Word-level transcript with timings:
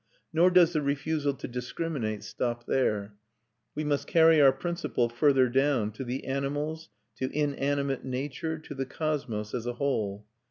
Nor 0.33 0.49
does 0.49 0.73
the 0.73 0.81
refusal 0.81 1.35
to 1.35 1.47
discriminate 1.47 2.23
stop 2.23 2.65
there; 2.65 3.13
we 3.75 3.83
must 3.83 4.07
carry 4.07 4.41
our 4.41 4.51
principle 4.51 5.09
further 5.09 5.47
down, 5.47 5.91
to 5.91 6.03
the 6.03 6.25
animals, 6.25 6.89
to 7.17 7.29
inanimate 7.29 8.03
nature, 8.03 8.57
to 8.57 8.73
the 8.73 8.87
cosmos 8.87 9.53
as 9.53 9.67
a 9.67 9.73
whole. 9.73 10.25